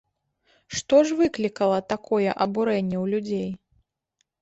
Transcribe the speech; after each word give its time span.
Што 0.77 1.01
ж 1.09 1.17
выклікала 1.19 1.77
такое 1.95 2.29
абурэнне 2.49 2.97
ў 3.05 3.15
людзей? 3.15 3.49